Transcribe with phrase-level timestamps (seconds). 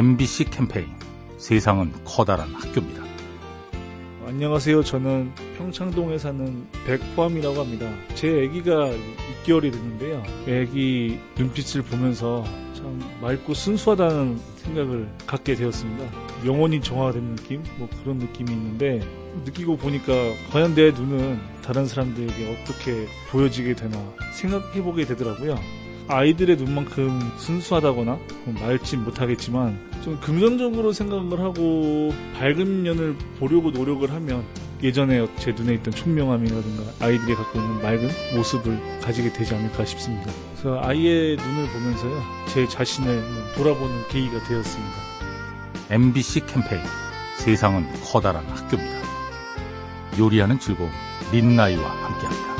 [0.00, 0.86] MBC 캠페인
[1.36, 3.02] 세상은 커다란 학교입니다.
[4.26, 4.82] 안녕하세요.
[4.82, 7.86] 저는 평창동에 사는 백포함이라고 합니다.
[8.14, 8.92] 제 아기가
[9.44, 10.22] 6개월이 됐는데요.
[10.44, 12.42] 아기 눈빛을 보면서
[12.72, 16.10] 참 맑고 순수하다는 생각을 갖게 되었습니다.
[16.46, 17.62] 영혼이 정화된 느낌?
[17.76, 19.06] 뭐 그런 느낌이 있는데
[19.44, 20.14] 느끼고 보니까
[20.50, 25.58] 과연 내 눈은 다른 사람들에게 어떻게 보여지게 되나 생각해보게 되더라고요.
[26.08, 28.18] 아이들의 눈만큼 순수하다거나
[28.60, 34.44] 맑진 못하겠지만 좀 긍정적으로 생각을 하고 밝은 면을 보려고 노력을 하면
[34.82, 40.32] 예전에 제 눈에 있던 총명함이라든가 아이들이 갖고 있는 맑은 모습을 가지게 되지 않을까 싶습니다.
[40.52, 43.22] 그래서 아이의 눈을 보면서요 제 자신을
[43.56, 44.94] 돌아보는 계기가 되었습니다.
[45.90, 46.82] MBC 캠페인
[47.36, 49.00] 세상은 커다란 학교입니다.
[50.18, 50.90] 요리하는 즐거움
[51.32, 52.59] 민나이와 함께합니다.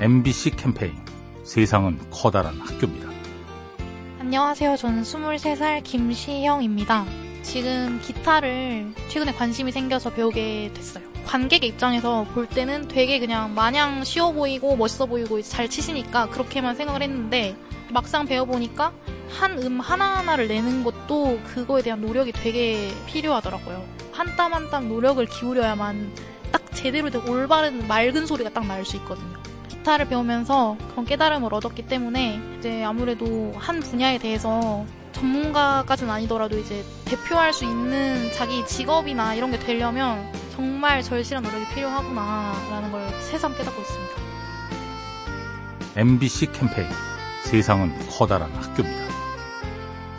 [0.00, 0.94] MBC 캠페인
[1.44, 3.08] 세상은 커다란 학교입니다.
[4.18, 4.76] 안녕하세요.
[4.76, 7.04] 저는 23살 김시영입니다.
[7.42, 11.04] 지금 기타를 최근에 관심이 생겨서 배우게 됐어요.
[11.26, 17.02] 관객의 입장에서 볼 때는 되게 그냥 마냥 쉬워 보이고 멋있어 보이고 잘 치시니까 그렇게만 생각을
[17.02, 17.54] 했는데
[17.92, 18.92] 막상 배워보니까
[19.28, 23.84] 한 음 하나하나를 내는 것도 그거에 대한 노력이 되게 필요하더라고요.
[24.12, 26.12] 한 땀 한 땀 노력을 기울여야만
[26.52, 29.38] 딱 제대로 된 올바른 맑은 소리가 딱 날 수 있거든요.
[29.80, 37.52] 기타를 배우면서 그런 깨달음을 얻었기 때문에 이제 아무래도 한 분야에 대해서 전문가까지는 아니더라도 이제 대표할
[37.52, 44.14] 수 있는 자기 직업이나 이런 게 되려면 정말 절실한 노력이 필요하구나라는 걸 새삼 깨닫고 있습니다.
[45.96, 46.88] MBC 캠페인
[47.44, 49.10] 세상은 커다란 학교입니다.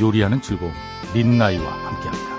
[0.00, 0.72] 요리하는 즐거움
[1.14, 2.35] 민나이와 함께합니다.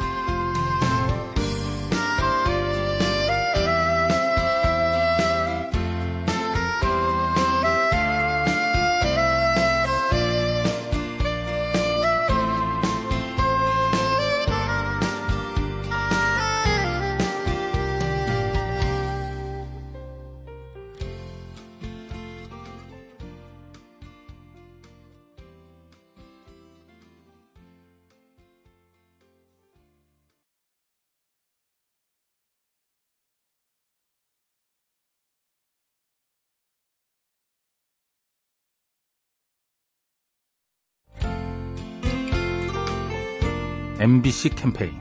[44.00, 44.92] MBC 캠페인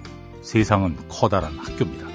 [0.40, 2.06] 세상은 커다란 학교입니다.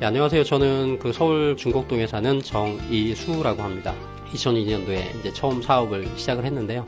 [0.00, 0.42] 네, 안녕하세요.
[0.42, 3.94] 저는 그 서울 중곡동에 사는 정이수라고 합니다.
[4.32, 6.84] 2002년도에 이제 처음 사업을 시작을 했는데요.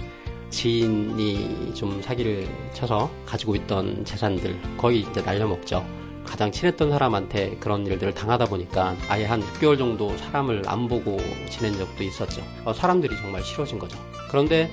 [0.50, 5.87] 지인이 좀 사기를 쳐서 가지고 있던 재산들 거의 이제 날려먹죠.
[6.25, 11.72] 가장 친했던 사람한테 그런 일들을 당하다 보니까 아예 한 6개월 정도 사람을 안 보고 지낸
[11.75, 12.42] 적도 있었죠.
[12.65, 13.97] 어, 사람들이 정말 싫어진 거죠.
[14.28, 14.72] 그런데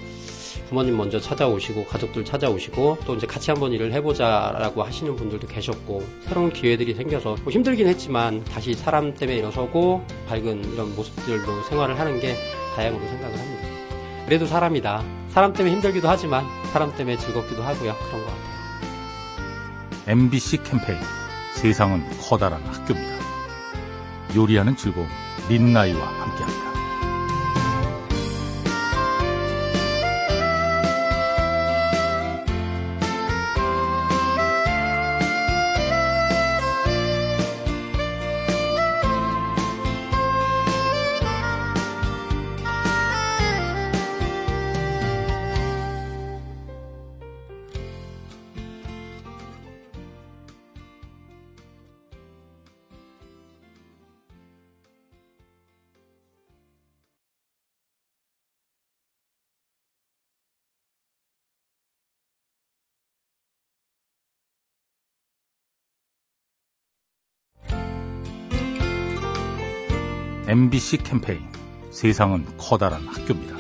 [0.70, 6.54] 부모님 먼저 찾아오시고 가족들 찾아오시고 또 이제 같이 한번 일을 해보자라고 하시는 분들도 계셨고 새로운
[6.54, 12.36] 기회들이 생겨서 뭐 힘들긴 했지만 다시 사람 때문에 일어서고 밝은 이런 모습들로 생활을 하는 게
[12.76, 13.68] 다행으로 생각을 합니다.
[14.26, 15.04] 그래도 사람이다.
[15.30, 17.96] 사람 때문에 힘들기도 하지만 사람 때문에 즐겁기도 하고요.
[17.96, 18.50] 그런 것 같아요.
[20.06, 21.00] MBC 캠페인
[21.56, 23.18] 세상은 커다란 학교입니다.
[24.36, 25.08] 요리하는 즐거움
[25.50, 26.69] 민나이와 함께합니다.
[70.50, 71.42] MBC 캠페인
[71.92, 73.56] 세상은 커다란 학교입니다.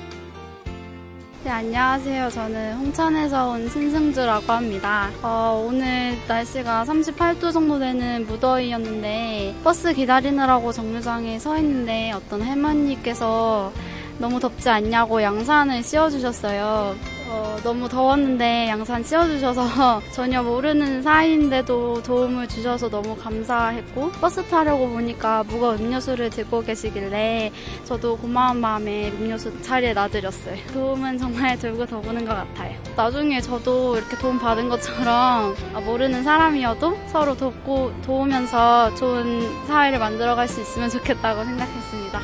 [1.43, 2.31] 네, 안녕하세요.
[2.31, 5.11] 저는 홍천에서 온 신승주라고 합니다.
[5.21, 13.71] 어, 오늘 날씨가 38도 정도 되는 무더위였는데 버스 기다리느라고 정류장에 서 있는데 어떤 할머니께서
[14.17, 16.95] 너무 덥지 않냐고 양산을 씌워주셨어요.
[17.31, 25.43] 어, 너무 더웠는데 양산 씌워주셔서 전혀 모르는 사이인데도 도움을 주셔서 너무 감사했고 버스 타려고 보니까
[25.43, 27.51] 무거운 음료수를 들고 계시길래
[27.85, 30.57] 저도 고마운 마음에 음료수 자리에 놔드렸어요.
[30.73, 32.75] 도움은 정말 들고 더보는 것 같아요.
[32.95, 35.55] 나중에 저도 이렇게 도움 받은 것처럼
[35.85, 42.21] 모르는 사람이어도 서로 돕고 도우면서 좋은 사회를 만들어갈 수 있으면 좋겠다고 생각했습니다.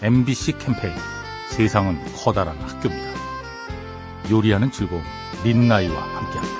[0.00, 0.94] MBC 캠페인
[1.50, 3.17] 세상은 커다란 학교입니다.
[4.30, 5.02] 요리하는 즐거움
[5.44, 6.57] 린나이와 함께합니다.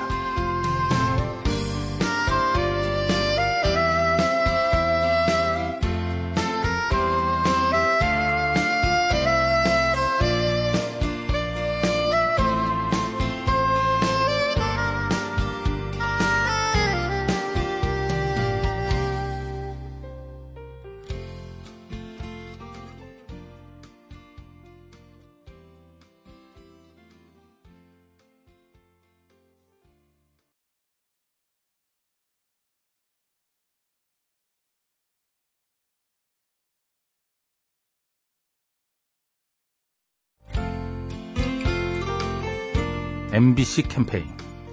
[43.30, 44.24] MBC 캠페인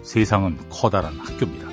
[0.02, 1.68] 세상은 커다란 학교입니다.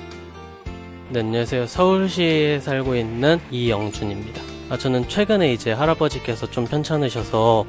[1.11, 1.65] 네, 안녕하세요.
[1.65, 4.41] 서울시에 살고 있는 이영준입니다.
[4.69, 7.65] 아, 저는 최근에 이제 할아버지께서 좀 편찮으셔서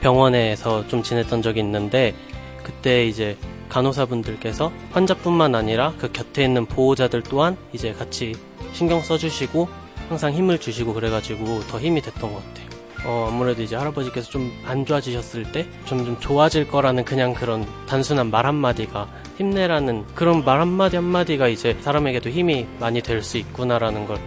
[0.00, 2.14] 병원에서 좀 지냈던 적이 있는데
[2.62, 3.38] 그때 이제
[3.70, 8.34] 간호사분들께서 환자뿐만 아니라 그 곁에 있는 보호자들 또한 이제 같이
[8.74, 9.68] 신경 써주시고
[10.10, 12.67] 항상 힘을 주시고 그래가지고 더 힘이 됐던 것 같아요.
[13.04, 19.08] 어, 아무래도 이제 할아버지께서 좀 안 좋아지셨을 때좀좀 좋아질 거라는 그냥 그런 단순한 말 한마디가
[19.38, 24.18] 힘내라는 그런 말 한마디 한마디가 이제 사람에게도 힘이 많이 될 수 있구나라는 걸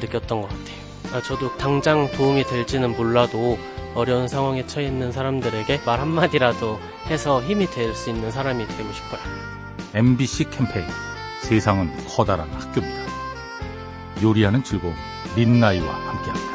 [0.00, 0.74] 느꼈던 것 같아요.
[1.14, 3.56] 아, 저도 당장 도움이 될지는 몰라도
[3.94, 9.20] 어려운 상황에 처해 있는 사람들에게 말 한마디라도 해서 힘이 될 수 있는 사람이 되고 싶어요.
[9.94, 10.86] MBC 캠페인
[11.42, 13.04] 세상은 커다란 학교입니다.
[14.22, 14.94] 요리하는 즐거움
[15.36, 16.53] 린나이와 함께합니다.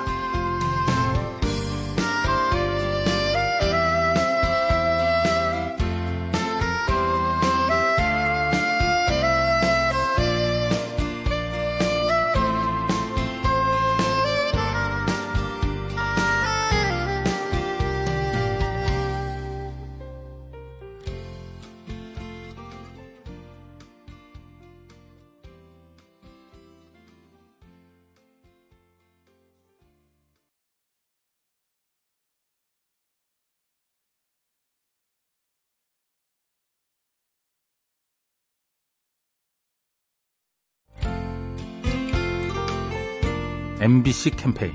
[43.80, 44.74] MBC 캠페인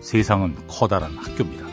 [0.00, 1.66] 세상은 커다란 학교입니다.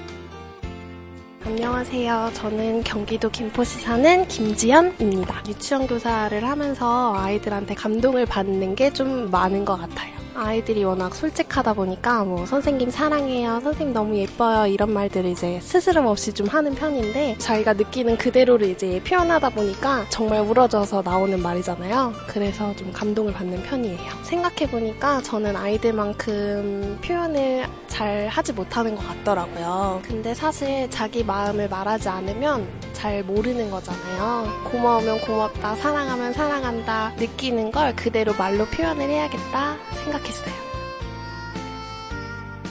[1.46, 2.32] 안녕하세요.
[2.34, 5.44] 저는 경기도 김포시 사는 김지연입니다.
[5.48, 10.14] 유치원 교사를 하면서 아이들한테 감동을 받는 게 좀 많은 것 같아요.
[10.36, 16.34] 아이들이 워낙 솔직하다 보니까 뭐 선생님 사랑해요, 선생님 너무 예뻐요 이런 말들을 이제 스스럼 없이
[16.34, 22.14] 좀 하는 편인데 자기가 느끼는 그대로를 이제 표현하다 보니까 정말 우러져서 나오는 말이잖아요.
[22.28, 24.12] 그래서 좀 감동을 받는 편이에요.
[24.24, 30.02] 생각해 보니까 저는 아이들만큼 표현을 잘 하지 못하는 것 같더라고요.
[30.04, 32.68] 근데 사실 자기 마음을 말하지 않으면
[33.04, 34.64] 잘 모르는 거잖아요.
[34.64, 40.54] 고마우면 고맙다, 사랑하면 사랑한다, 느끼는 걸 그대로 말로 표현을 해야겠다 생각했어요.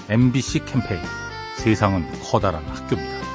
[0.08, 1.02] MBC 캠페인
[1.58, 3.26] 세상은 커다란 학교입니다.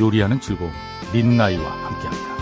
[0.00, 0.72] 요리하는 즐거움
[1.12, 2.33] 린나이와 함께합니다.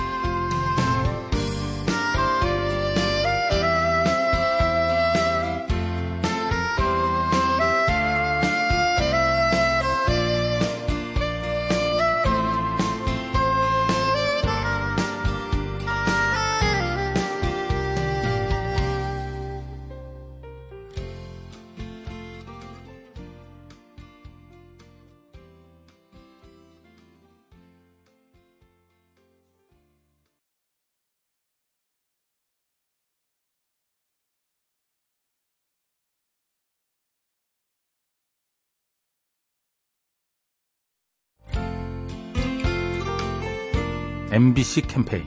[44.33, 45.25] MBC 캠페인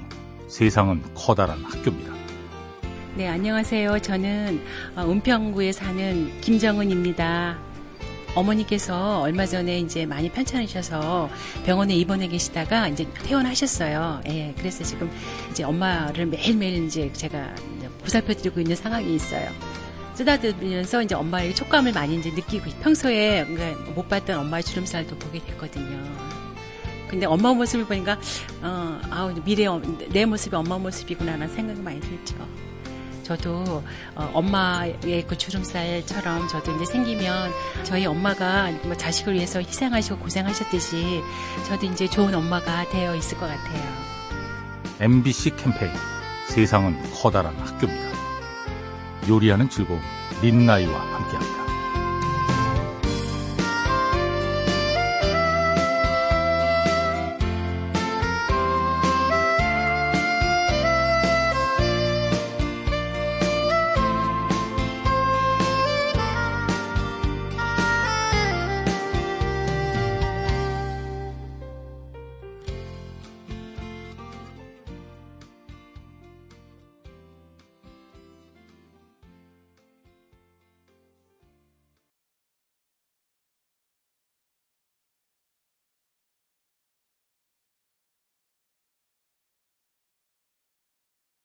[0.47, 2.11] 세상은 커다란 학교입니다.
[3.15, 3.99] 네, 안녕하세요.
[3.99, 4.59] 저는
[4.95, 7.55] 어, 은평구에 사는 김정은입니다.
[8.33, 11.29] 어머니께서 얼마 전에 이제 많이 편찮으셔서
[11.67, 14.21] 병원에 입원해 계시다가 이제 퇴원하셨어요.
[14.27, 15.11] 예, 그래서 지금
[15.51, 19.51] 이제 엄마를 매일매일 이제 제가 이제 보살펴 드리고 있는 상황이 있어요.
[20.15, 26.24] 쓰다듬으면서 이제 엄마의 촉감을 많이 이제 느끼고 평소에 그러니까 못 봤던 엄마의 주름살도 보게 됐거든요.
[27.09, 28.17] 근데 엄마 모습을 보니까
[28.61, 29.65] 어, 아우 미래
[30.09, 32.35] 내 모습이 엄마 모습이구나라는 생각이 많이 들죠.
[33.25, 33.83] 저도
[34.15, 37.51] 어, 엄마의 그 주름살처럼 저도 이제 생기면
[37.83, 41.21] 저희 엄마가 뭐 자식을 위해서 희생하시고 고생하셨듯이
[41.67, 43.83] 저도 이제 좋은 엄마가 되어 있을 것 같아요.
[44.99, 45.91] MBC 캠페인
[46.49, 48.15] 세상은 커다란 학교입니다.
[49.27, 49.99] 요리하는 즐거움
[50.41, 51.54] 린나이와 함께합니다.